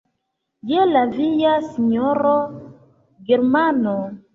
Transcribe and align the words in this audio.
Je 0.71 0.85
la 0.93 1.03
via, 1.11 1.53
sinjoro 1.69 2.35
Germano! 3.33 3.99